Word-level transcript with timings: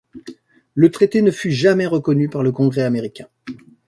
Le 0.73 0.89
traité 0.89 1.21
ne 1.21 1.29
fut 1.29 1.51
jamais 1.51 1.85
reconnu 1.85 2.27
par 2.27 2.41
le 2.41 2.51
Congrès 2.51 2.81
américain. 2.81 3.27